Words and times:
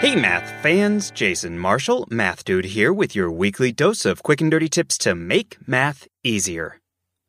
Hey, 0.00 0.14
math 0.14 0.62
fans, 0.62 1.10
Jason 1.10 1.58
Marshall, 1.58 2.06
Math 2.08 2.44
Dude 2.44 2.66
here 2.66 2.92
with 2.92 3.16
your 3.16 3.30
weekly 3.32 3.72
dose 3.72 4.04
of 4.04 4.22
quick 4.22 4.40
and 4.40 4.50
dirty 4.50 4.68
tips 4.68 4.96
to 4.98 5.16
make 5.16 5.56
math 5.66 6.06
easier. 6.22 6.80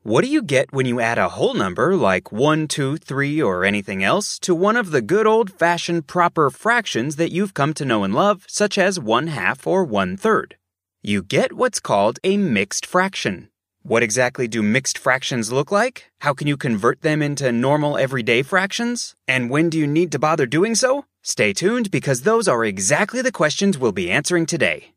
What 0.04 0.24
do 0.24 0.30
you 0.30 0.44
get 0.44 0.72
when 0.72 0.86
you 0.86 1.00
add 1.00 1.18
a 1.18 1.30
whole 1.30 1.56
number 1.56 1.96
like 1.96 2.32
1, 2.32 2.68
2, 2.68 2.98
3, 2.98 3.42
or 3.42 3.66
anything 3.66 4.04
else 4.04 4.38
to 4.40 4.54
one 4.54 4.78
of 4.78 4.92
the 4.92 5.02
good 5.02 5.26
old 5.26 5.52
fashioned 5.52 6.06
proper 6.06 6.52
fractions 6.52 7.16
that 7.16 7.32
you've 7.32 7.56
come 7.56 7.74
to 7.74 7.86
know 7.86 8.04
and 8.04 8.14
love, 8.14 8.46
such 8.48 8.78
as 8.78 9.00
1 9.00 9.28
half 9.28 9.66
or 9.66 9.84
1 9.84 10.16
third? 10.16 10.56
You 11.02 11.24
get 11.24 11.54
what's 11.54 11.80
called 11.80 12.20
a 12.24 12.38
mixed 12.38 12.86
fraction. 12.86 13.49
What 13.90 14.04
exactly 14.04 14.48
do 14.48 14.62
mixed 14.62 15.00
fractions 15.00 15.52
look 15.52 15.72
like? 15.72 16.12
How 16.20 16.36
can 16.36 16.46
you 16.46 16.58
convert 16.58 17.02
them 17.02 17.24
into 17.24 17.52
normal 17.52 17.98
everyday 17.98 18.44
fractions? 18.44 19.16
And 19.28 19.50
when 19.50 19.72
do 19.72 19.80
you 19.80 19.88
need 19.88 20.12
to 20.12 20.20
bother 20.20 20.46
doing 20.46 20.76
so? 20.76 21.06
Stay 21.24 21.54
tuned 21.54 21.90
because 21.90 22.22
those 22.22 22.48
are 22.48 22.64
exactly 22.64 23.24
the 23.24 23.32
questions 23.32 23.80
we'll 23.80 23.92
be 23.92 24.12
answering 24.12 24.46
today. 24.46 24.94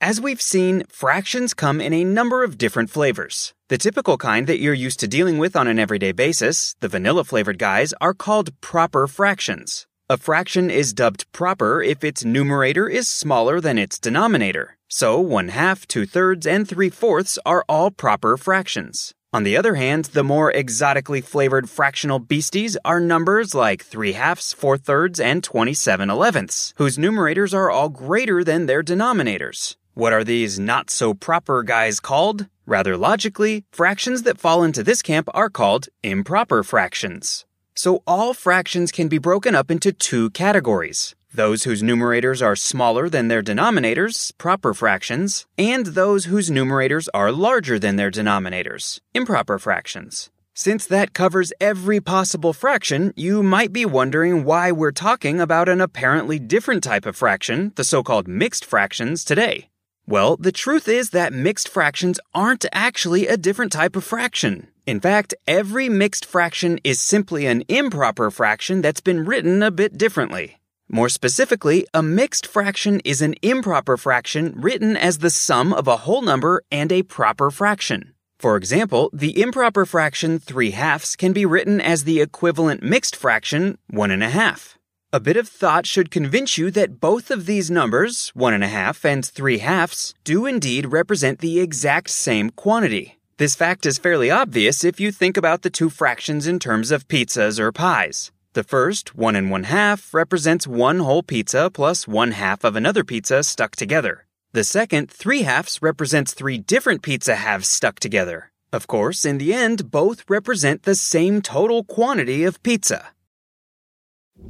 As 0.00 0.20
we've 0.20 0.42
seen, 0.42 0.82
fractions 0.88 1.54
come 1.54 1.80
in 1.80 1.92
a 1.92 2.02
number 2.02 2.42
of 2.42 2.58
different 2.58 2.90
flavors. 2.90 3.54
The 3.68 3.78
typical 3.78 4.16
kind 4.16 4.48
that 4.48 4.58
you're 4.58 4.74
used 4.74 4.98
to 4.98 5.06
dealing 5.06 5.38
with 5.38 5.54
on 5.54 5.68
an 5.68 5.78
everyday 5.78 6.10
basis, 6.10 6.74
the 6.80 6.88
vanilla 6.88 7.22
flavored 7.22 7.60
guys, 7.60 7.94
are 8.00 8.14
called 8.14 8.50
proper 8.60 9.06
fractions. 9.06 9.86
A 10.10 10.18
fraction 10.18 10.68
is 10.68 10.92
dubbed 10.92 11.24
proper 11.32 11.82
if 11.82 12.04
its 12.04 12.26
numerator 12.26 12.86
is 12.86 13.08
smaller 13.08 13.58
than 13.58 13.78
its 13.78 13.98
denominator. 13.98 14.76
So, 14.86 15.18
one 15.18 15.48
half, 15.48 15.88
two 15.88 16.04
thirds, 16.04 16.46
and 16.46 16.68
three 16.68 16.90
fourths 16.90 17.38
are 17.46 17.64
all 17.70 17.90
proper 17.90 18.36
fractions. 18.36 19.14
On 19.32 19.44
the 19.44 19.56
other 19.56 19.76
hand, 19.76 20.10
the 20.12 20.22
more 20.22 20.50
exotically 20.50 21.22
flavored 21.22 21.70
fractional 21.70 22.18
beasties 22.18 22.76
are 22.84 23.00
numbers 23.00 23.54
like 23.54 23.82
3 23.82 24.12
halves, 24.12 24.52
4 24.52 24.76
thirds, 24.76 25.18
and 25.18 25.42
27 25.42 26.10
elevenths, 26.10 26.74
whose 26.76 26.98
numerators 26.98 27.54
are 27.54 27.70
all 27.70 27.88
greater 27.88 28.44
than 28.44 28.66
their 28.66 28.82
denominators. 28.82 29.76
What 29.94 30.12
are 30.12 30.22
these 30.22 30.58
not 30.58 30.90
so 30.90 31.14
proper 31.14 31.62
guys 31.62 31.98
called? 31.98 32.46
Rather 32.66 32.98
logically, 32.98 33.64
fractions 33.72 34.24
that 34.24 34.38
fall 34.38 34.64
into 34.64 34.82
this 34.82 35.00
camp 35.00 35.30
are 35.32 35.48
called 35.48 35.88
improper 36.02 36.62
fractions. 36.62 37.46
So 37.76 38.02
all 38.06 38.34
fractions 38.34 38.92
can 38.92 39.08
be 39.08 39.18
broken 39.18 39.54
up 39.54 39.70
into 39.70 39.92
two 39.92 40.30
categories 40.30 41.14
those 41.34 41.64
whose 41.64 41.82
numerators 41.82 42.40
are 42.46 42.54
smaller 42.54 43.08
than 43.08 43.26
their 43.26 43.42
denominators, 43.42 44.30
proper 44.38 44.72
fractions, 44.72 45.46
and 45.58 45.86
those 45.86 46.26
whose 46.26 46.48
numerators 46.48 47.08
are 47.12 47.32
larger 47.32 47.76
than 47.76 47.96
their 47.96 48.10
denominators, 48.10 49.00
improper 49.14 49.58
fractions. 49.58 50.30
Since 50.54 50.86
that 50.86 51.12
covers 51.12 51.52
every 51.60 52.00
possible 52.00 52.52
fraction, 52.52 53.12
you 53.16 53.42
might 53.42 53.72
be 53.72 53.84
wondering 53.84 54.44
why 54.44 54.70
we're 54.70 54.92
talking 54.92 55.40
about 55.40 55.68
an 55.68 55.80
apparently 55.80 56.38
different 56.38 56.84
type 56.84 57.04
of 57.04 57.16
fraction, 57.16 57.72
the 57.74 57.82
so 57.82 58.04
called 58.04 58.28
mixed 58.28 58.64
fractions, 58.64 59.24
today. 59.24 59.68
Well, 60.06 60.36
the 60.36 60.52
truth 60.52 60.86
is 60.86 61.10
that 61.10 61.32
mixed 61.32 61.68
fractions 61.68 62.20
aren't 62.32 62.66
actually 62.72 63.26
a 63.26 63.36
different 63.36 63.72
type 63.72 63.96
of 63.96 64.04
fraction. 64.04 64.68
In 64.86 65.00
fact, 65.00 65.34
every 65.48 65.88
mixed 65.88 66.26
fraction 66.26 66.78
is 66.84 67.00
simply 67.00 67.46
an 67.46 67.62
improper 67.68 68.30
fraction 68.30 68.82
that's 68.82 69.00
been 69.00 69.24
written 69.24 69.62
a 69.62 69.70
bit 69.70 69.96
differently. 69.96 70.58
More 70.90 71.08
specifically, 71.08 71.86
a 71.94 72.02
mixed 72.02 72.46
fraction 72.46 73.00
is 73.00 73.22
an 73.22 73.34
improper 73.40 73.96
fraction 73.96 74.52
written 74.54 74.94
as 74.94 75.18
the 75.18 75.30
sum 75.30 75.72
of 75.72 75.88
a 75.88 75.98
whole 76.04 76.20
number 76.20 76.62
and 76.70 76.92
a 76.92 77.02
proper 77.02 77.50
fraction. 77.50 78.12
For 78.38 78.56
example, 78.56 79.08
the 79.14 79.40
improper 79.40 79.86
fraction 79.86 80.38
3 80.38 80.72
halves 80.72 81.16
can 81.16 81.32
be 81.32 81.46
written 81.46 81.80
as 81.80 82.04
the 82.04 82.20
equivalent 82.20 82.82
mixed 82.82 83.16
fraction 83.16 83.78
1 83.88 84.10
and 84.10 84.22
a 84.22 84.28
half. 84.28 84.76
A 85.14 85.20
bit 85.20 85.38
of 85.38 85.48
thought 85.48 85.86
should 85.86 86.10
convince 86.10 86.58
you 86.58 86.70
that 86.72 87.00
both 87.00 87.30
of 87.30 87.46
these 87.46 87.70
numbers, 87.70 88.32
1 88.34 88.52
and 88.52 88.64
a 88.64 88.68
half 88.68 89.02
and 89.02 89.24
3 89.24 89.58
halves, 89.58 90.12
do 90.24 90.44
indeed 90.44 90.92
represent 90.92 91.38
the 91.38 91.58
exact 91.58 92.10
same 92.10 92.50
quantity. 92.50 93.16
This 93.36 93.56
fact 93.56 93.84
is 93.84 93.98
fairly 93.98 94.30
obvious 94.30 94.84
if 94.84 95.00
you 95.00 95.10
think 95.10 95.36
about 95.36 95.62
the 95.62 95.70
two 95.70 95.90
fractions 95.90 96.46
in 96.46 96.60
terms 96.60 96.92
of 96.92 97.08
pizzas 97.08 97.58
or 97.58 97.72
pies. 97.72 98.30
The 98.52 98.62
first, 98.62 99.16
one 99.16 99.34
and 99.34 99.50
one 99.50 99.64
half, 99.64 100.14
represents 100.14 100.68
one 100.68 101.00
whole 101.00 101.24
pizza 101.24 101.68
plus 101.68 102.06
one 102.06 102.30
half 102.30 102.62
of 102.62 102.76
another 102.76 103.02
pizza 103.02 103.42
stuck 103.42 103.74
together. 103.74 104.26
The 104.52 104.62
second, 104.62 105.10
three 105.10 105.42
halves, 105.42 105.82
represents 105.82 106.32
three 106.32 106.58
different 106.58 107.02
pizza 107.02 107.34
halves 107.34 107.66
stuck 107.66 107.98
together. 107.98 108.52
Of 108.72 108.86
course, 108.86 109.24
in 109.24 109.38
the 109.38 109.52
end, 109.52 109.90
both 109.90 110.22
represent 110.30 110.84
the 110.84 110.94
same 110.94 111.42
total 111.42 111.82
quantity 111.82 112.44
of 112.44 112.62
pizza. 112.62 113.08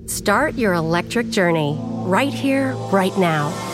Start 0.05 0.57
your 0.57 0.75
electric 0.75 1.31
journey 1.31 1.79
right 2.05 2.35
here, 2.35 2.75
right 2.93 3.17
now. 3.17 3.74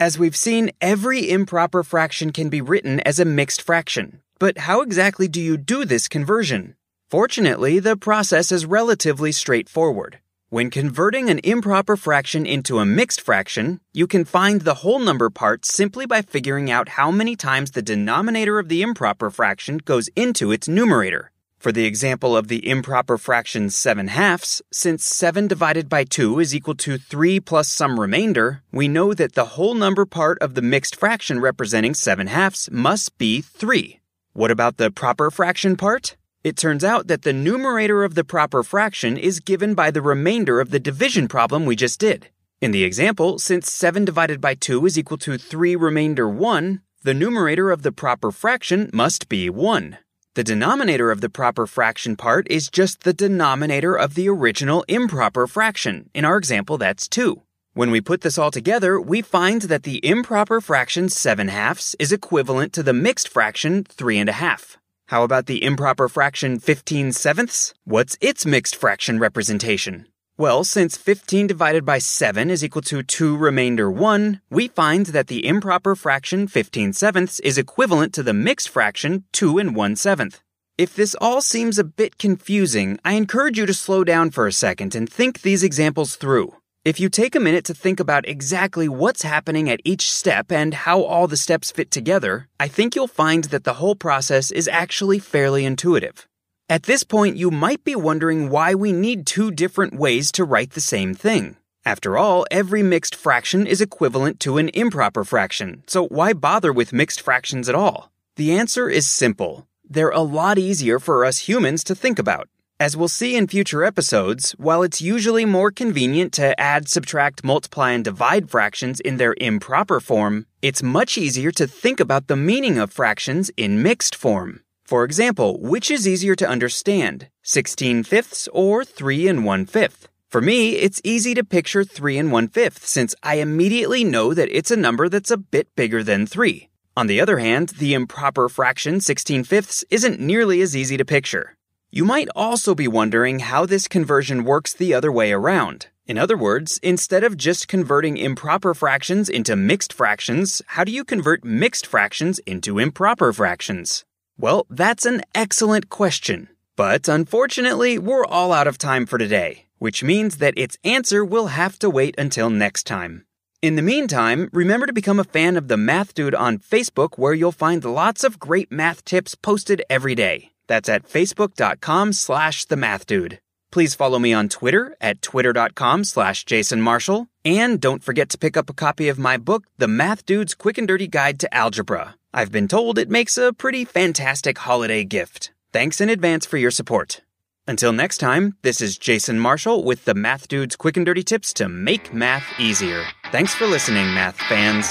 As 0.00 0.16
we've 0.16 0.36
seen, 0.36 0.70
every 0.80 1.28
improper 1.28 1.82
fraction 1.82 2.30
can 2.30 2.48
be 2.48 2.60
written 2.60 3.00
as 3.00 3.18
a 3.18 3.24
mixed 3.24 3.60
fraction. 3.60 4.20
But 4.38 4.58
how 4.58 4.80
exactly 4.80 5.26
do 5.26 5.40
you 5.40 5.56
do 5.56 5.84
this 5.84 6.06
conversion? 6.06 6.76
Fortunately, 7.10 7.80
the 7.80 7.96
process 7.96 8.52
is 8.52 8.64
relatively 8.64 9.32
straightforward. 9.32 10.20
When 10.50 10.70
converting 10.70 11.28
an 11.30 11.40
improper 11.42 11.96
fraction 11.96 12.46
into 12.46 12.78
a 12.78 12.86
mixed 12.86 13.20
fraction, 13.20 13.80
you 13.92 14.06
can 14.06 14.24
find 14.24 14.60
the 14.60 14.74
whole 14.82 15.00
number 15.00 15.30
part 15.30 15.66
simply 15.66 16.06
by 16.06 16.22
figuring 16.22 16.70
out 16.70 16.90
how 16.90 17.10
many 17.10 17.34
times 17.34 17.72
the 17.72 17.82
denominator 17.82 18.60
of 18.60 18.68
the 18.68 18.82
improper 18.82 19.30
fraction 19.30 19.78
goes 19.78 20.08
into 20.14 20.52
its 20.52 20.68
numerator. 20.68 21.32
For 21.58 21.72
the 21.72 21.86
example 21.86 22.36
of 22.36 22.46
the 22.46 22.68
improper 22.68 23.18
fraction 23.18 23.68
7 23.68 24.06
halves, 24.06 24.62
since 24.72 25.04
7 25.04 25.48
divided 25.48 25.88
by 25.88 26.04
2 26.04 26.38
is 26.38 26.54
equal 26.54 26.76
to 26.76 26.98
3 26.98 27.40
plus 27.40 27.68
some 27.68 27.98
remainder, 27.98 28.62
we 28.70 28.86
know 28.86 29.12
that 29.12 29.34
the 29.34 29.56
whole 29.56 29.74
number 29.74 30.06
part 30.06 30.38
of 30.40 30.54
the 30.54 30.62
mixed 30.62 30.94
fraction 30.94 31.40
representing 31.40 31.94
7 31.94 32.28
halves 32.28 32.70
must 32.70 33.18
be 33.18 33.40
3. 33.40 33.98
What 34.34 34.52
about 34.52 34.76
the 34.76 34.92
proper 34.92 35.32
fraction 35.32 35.76
part? 35.76 36.16
It 36.44 36.56
turns 36.56 36.84
out 36.84 37.08
that 37.08 37.22
the 37.22 37.32
numerator 37.32 38.04
of 38.04 38.14
the 38.14 38.22
proper 38.22 38.62
fraction 38.62 39.16
is 39.16 39.40
given 39.40 39.74
by 39.74 39.90
the 39.90 40.00
remainder 40.00 40.60
of 40.60 40.70
the 40.70 40.78
division 40.78 41.26
problem 41.26 41.66
we 41.66 41.74
just 41.74 41.98
did. 41.98 42.28
In 42.60 42.70
the 42.70 42.84
example, 42.84 43.40
since 43.40 43.72
7 43.72 44.04
divided 44.04 44.40
by 44.40 44.54
2 44.54 44.86
is 44.86 44.96
equal 44.96 45.18
to 45.18 45.36
3 45.36 45.74
remainder 45.74 46.28
1, 46.28 46.82
the 47.02 47.14
numerator 47.14 47.72
of 47.72 47.82
the 47.82 47.90
proper 47.90 48.30
fraction 48.30 48.90
must 48.92 49.28
be 49.28 49.50
1. 49.50 49.98
The 50.38 50.44
denominator 50.44 51.10
of 51.10 51.20
the 51.20 51.28
proper 51.28 51.66
fraction 51.66 52.14
part 52.14 52.46
is 52.48 52.70
just 52.70 53.02
the 53.02 53.12
denominator 53.12 53.96
of 53.96 54.14
the 54.14 54.28
original 54.28 54.84
improper 54.86 55.48
fraction. 55.48 56.10
In 56.14 56.24
our 56.24 56.36
example, 56.36 56.78
that's 56.78 57.08
2. 57.08 57.42
When 57.74 57.90
we 57.90 58.00
put 58.00 58.20
this 58.20 58.38
all 58.38 58.52
together, 58.52 59.00
we 59.00 59.20
find 59.20 59.62
that 59.62 59.82
the 59.82 59.98
improper 60.06 60.60
fraction 60.60 61.08
7 61.08 61.48
halves 61.48 61.96
is 61.98 62.12
equivalent 62.12 62.72
to 62.74 62.84
the 62.84 62.92
mixed 62.92 63.28
fraction 63.28 63.82
3 63.82 64.18
and 64.18 64.28
a 64.28 64.38
half. 64.44 64.76
How 65.06 65.24
about 65.24 65.46
the 65.46 65.64
improper 65.64 66.08
fraction 66.08 66.60
15 66.60 67.10
sevenths? 67.10 67.74
What's 67.82 68.16
its 68.20 68.46
mixed 68.46 68.76
fraction 68.76 69.18
representation? 69.18 70.06
Well, 70.40 70.62
since 70.62 70.96
15 70.96 71.48
divided 71.48 71.84
by 71.84 71.98
7 71.98 72.48
is 72.48 72.62
equal 72.62 72.82
to 72.82 73.02
2 73.02 73.36
remainder 73.36 73.90
1, 73.90 74.40
we 74.50 74.68
find 74.68 75.06
that 75.06 75.26
the 75.26 75.44
improper 75.44 75.96
fraction 75.96 76.46
15 76.46 76.92
sevenths 76.92 77.40
is 77.40 77.58
equivalent 77.58 78.14
to 78.14 78.22
the 78.22 78.32
mixed 78.32 78.68
fraction 78.68 79.24
2 79.32 79.58
and 79.58 79.74
1 79.74 79.96
seventh. 79.96 80.40
If 80.78 80.94
this 80.94 81.16
all 81.20 81.40
seems 81.40 81.76
a 81.76 81.82
bit 81.82 82.18
confusing, 82.18 83.00
I 83.04 83.14
encourage 83.14 83.58
you 83.58 83.66
to 83.66 83.74
slow 83.74 84.04
down 84.04 84.30
for 84.30 84.46
a 84.46 84.52
second 84.52 84.94
and 84.94 85.10
think 85.10 85.42
these 85.42 85.64
examples 85.64 86.14
through. 86.14 86.54
If 86.84 87.00
you 87.00 87.08
take 87.08 87.34
a 87.34 87.40
minute 87.40 87.64
to 87.64 87.74
think 87.74 87.98
about 87.98 88.28
exactly 88.28 88.88
what's 88.88 89.22
happening 89.22 89.68
at 89.68 89.80
each 89.82 90.08
step 90.12 90.52
and 90.52 90.72
how 90.72 91.02
all 91.02 91.26
the 91.26 91.36
steps 91.36 91.72
fit 91.72 91.90
together, 91.90 92.46
I 92.60 92.68
think 92.68 92.94
you'll 92.94 93.08
find 93.08 93.42
that 93.50 93.64
the 93.64 93.80
whole 93.82 93.96
process 93.96 94.52
is 94.52 94.68
actually 94.68 95.18
fairly 95.18 95.64
intuitive. 95.64 96.27
At 96.70 96.82
this 96.82 97.02
point, 97.02 97.38
you 97.38 97.50
might 97.50 97.82
be 97.82 97.96
wondering 97.96 98.50
why 98.50 98.74
we 98.74 98.92
need 98.92 99.26
two 99.26 99.50
different 99.50 99.94
ways 99.94 100.30
to 100.32 100.44
write 100.44 100.72
the 100.72 100.82
same 100.82 101.14
thing. 101.14 101.56
After 101.86 102.18
all, 102.18 102.44
every 102.50 102.82
mixed 102.82 103.14
fraction 103.14 103.66
is 103.66 103.80
equivalent 103.80 104.38
to 104.40 104.58
an 104.58 104.68
improper 104.74 105.24
fraction, 105.24 105.82
so 105.86 106.08
why 106.08 106.34
bother 106.34 106.70
with 106.70 106.92
mixed 106.92 107.22
fractions 107.22 107.70
at 107.70 107.74
all? 107.74 108.12
The 108.36 108.52
answer 108.52 108.86
is 108.86 109.08
simple. 109.08 109.66
They're 109.88 110.10
a 110.10 110.20
lot 110.20 110.58
easier 110.58 110.98
for 110.98 111.24
us 111.24 111.48
humans 111.48 111.82
to 111.84 111.94
think 111.94 112.18
about. 112.18 112.50
As 112.78 112.98
we'll 112.98 113.08
see 113.08 113.34
in 113.34 113.46
future 113.46 113.82
episodes, 113.82 114.52
while 114.58 114.82
it's 114.82 115.00
usually 115.00 115.46
more 115.46 115.70
convenient 115.70 116.34
to 116.34 116.52
add, 116.60 116.86
subtract, 116.86 117.42
multiply, 117.42 117.92
and 117.92 118.04
divide 118.04 118.50
fractions 118.50 119.00
in 119.00 119.16
their 119.16 119.34
improper 119.40 120.00
form, 120.00 120.44
it's 120.60 120.82
much 120.82 121.16
easier 121.16 121.50
to 121.52 121.66
think 121.66 121.98
about 121.98 122.26
the 122.26 122.36
meaning 122.36 122.76
of 122.76 122.92
fractions 122.92 123.50
in 123.56 123.82
mixed 123.82 124.14
form. 124.14 124.60
For 124.88 125.04
example, 125.04 125.60
which 125.60 125.90
is 125.90 126.08
easier 126.08 126.34
to 126.36 126.48
understand, 126.48 127.28
16 127.42 128.04
fifths 128.04 128.48
or 128.54 128.86
3 128.86 129.28
and 129.28 129.44
1 129.44 129.66
fifth? 129.66 130.08
For 130.30 130.40
me, 130.40 130.76
it's 130.76 131.02
easy 131.04 131.34
to 131.34 131.44
picture 131.44 131.84
3 131.84 132.16
and 132.16 132.32
1 132.32 132.48
fifth 132.48 132.86
since 132.86 133.14
I 133.22 133.34
immediately 133.34 134.02
know 134.02 134.32
that 134.32 134.48
it's 134.50 134.70
a 134.70 134.78
number 134.78 135.10
that's 135.10 135.30
a 135.30 135.36
bit 135.36 135.68
bigger 135.76 136.02
than 136.02 136.26
3. 136.26 136.70
On 136.96 137.06
the 137.06 137.20
other 137.20 137.36
hand, 137.36 137.74
the 137.78 137.92
improper 137.92 138.48
fraction 138.48 139.02
16 139.02 139.44
fifths 139.44 139.84
isn't 139.90 140.20
nearly 140.20 140.62
as 140.62 140.74
easy 140.74 140.96
to 140.96 141.04
picture. 141.04 141.58
You 141.90 142.06
might 142.06 142.30
also 142.34 142.74
be 142.74 142.88
wondering 142.88 143.40
how 143.40 143.66
this 143.66 143.88
conversion 143.88 144.42
works 144.42 144.72
the 144.72 144.94
other 144.94 145.12
way 145.12 145.32
around. 145.32 145.88
In 146.06 146.16
other 146.16 146.38
words, 146.38 146.80
instead 146.82 147.24
of 147.24 147.36
just 147.36 147.68
converting 147.68 148.16
improper 148.16 148.72
fractions 148.72 149.28
into 149.28 149.54
mixed 149.54 149.92
fractions, 149.92 150.62
how 150.68 150.84
do 150.84 150.92
you 150.92 151.04
convert 151.04 151.44
mixed 151.44 151.86
fractions 151.86 152.38
into 152.46 152.78
improper 152.78 153.34
fractions? 153.34 154.06
Well, 154.40 154.66
that's 154.70 155.04
an 155.04 155.22
excellent 155.34 155.88
question. 155.88 156.48
But 156.76 157.08
unfortunately, 157.08 157.98
we're 157.98 158.24
all 158.24 158.52
out 158.52 158.68
of 158.68 158.78
time 158.78 159.04
for 159.04 159.18
today, 159.18 159.66
which 159.78 160.04
means 160.04 160.38
that 160.38 160.56
its 160.56 160.78
answer 160.84 161.24
will 161.24 161.48
have 161.48 161.76
to 161.80 161.90
wait 161.90 162.14
until 162.16 162.48
next 162.48 162.86
time. 162.86 163.24
In 163.62 163.74
the 163.74 163.82
meantime, 163.82 164.48
remember 164.52 164.86
to 164.86 164.92
become 164.92 165.18
a 165.18 165.24
fan 165.24 165.56
of 165.56 165.66
the 165.66 165.76
Math 165.76 166.14
Dude 166.14 166.36
on 166.36 166.58
Facebook, 166.58 167.18
where 167.18 167.34
you'll 167.34 167.50
find 167.50 167.84
lots 167.84 168.22
of 168.22 168.38
great 168.38 168.70
math 168.70 169.04
tips 169.04 169.34
posted 169.34 169.82
every 169.90 170.14
day. 170.14 170.52
That's 170.68 170.88
at 170.88 171.08
facebook.com 171.08 172.12
slash 172.12 172.64
the 172.66 172.76
math 172.76 173.06
dude. 173.06 173.40
Please 173.72 173.96
follow 173.96 174.20
me 174.20 174.32
on 174.32 174.48
Twitter 174.48 174.96
at 175.00 175.20
twitter.com 175.20 176.04
slash 176.04 176.44
Jason 176.44 176.80
Marshall. 176.80 177.26
And 177.44 177.80
don't 177.80 178.04
forget 178.04 178.28
to 178.30 178.38
pick 178.38 178.56
up 178.56 178.70
a 178.70 178.74
copy 178.74 179.08
of 179.08 179.18
my 179.18 179.36
book, 179.36 179.64
The 179.78 179.88
Math 179.88 180.24
Dude's 180.24 180.54
Quick 180.54 180.78
and 180.78 180.86
Dirty 180.86 181.08
Guide 181.08 181.40
to 181.40 181.52
Algebra. 181.52 182.14
I've 182.32 182.52
been 182.52 182.68
told 182.68 182.98
it 182.98 183.08
makes 183.08 183.38
a 183.38 183.54
pretty 183.54 183.84
fantastic 183.86 184.58
holiday 184.58 185.02
gift. 185.02 185.52
Thanks 185.72 186.00
in 186.00 186.10
advance 186.10 186.44
for 186.44 186.58
your 186.58 186.70
support. 186.70 187.22
Until 187.66 187.92
next 187.92 188.18
time, 188.18 188.54
this 188.62 188.82
is 188.82 188.98
Jason 188.98 189.38
Marshall 189.38 189.82
with 189.82 190.04
the 190.04 190.14
Math 190.14 190.46
Dude's 190.46 190.76
Quick 190.76 190.98
and 190.98 191.06
Dirty 191.06 191.22
Tips 191.22 191.54
to 191.54 191.68
make 191.68 192.12
math 192.12 192.44
easier. 192.58 193.04
Thanks 193.32 193.54
for 193.54 193.66
listening, 193.66 194.12
math 194.14 194.36
fans. 194.36 194.86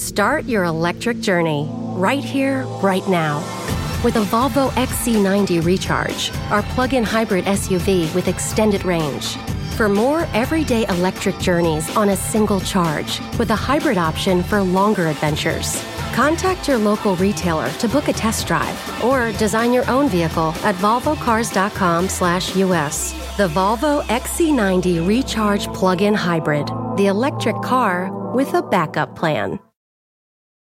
Start 0.00 0.44
your 0.44 0.64
electric 0.64 1.20
journey 1.20 1.66
right 1.70 2.22
here, 2.22 2.64
right 2.82 3.06
now. 3.08 3.38
With 4.04 4.16
a 4.16 4.24
Volvo 4.24 4.68
XC90 4.70 5.64
Recharge, 5.64 6.30
our 6.50 6.62
plug 6.74 6.92
in 6.92 7.04
hybrid 7.04 7.46
SUV 7.46 8.14
with 8.14 8.28
extended 8.28 8.84
range. 8.84 9.36
For 9.74 9.88
more 9.88 10.26
everyday 10.32 10.86
electric 10.88 11.38
journeys 11.38 11.94
on 11.96 12.08
a 12.08 12.16
single 12.16 12.60
charge, 12.60 13.20
with 13.38 13.50
a 13.50 13.56
hybrid 13.56 13.98
option 13.98 14.42
for 14.42 14.62
longer 14.62 15.08
adventures. 15.08 15.84
Contact 16.14 16.66
your 16.66 16.78
local 16.78 17.14
retailer 17.16 17.70
to 17.72 17.88
book 17.88 18.08
a 18.08 18.12
test 18.12 18.46
drive 18.46 19.04
or 19.04 19.32
design 19.32 19.72
your 19.72 19.88
own 19.90 20.08
vehicle 20.08 20.54
at 20.64 20.74
volvocars.com/us. 20.76 23.12
The 23.36 23.48
Volvo 23.48 24.02
XC90 24.08 25.06
Recharge 25.06 25.66
plug-in 25.74 26.14
hybrid, 26.14 26.70
the 26.96 27.08
electric 27.08 27.60
car 27.60 28.10
with 28.34 28.54
a 28.54 28.62
backup 28.62 29.14
plan. 29.14 29.60